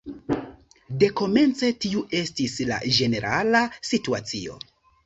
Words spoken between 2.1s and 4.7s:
estis la ĝenerala situacio.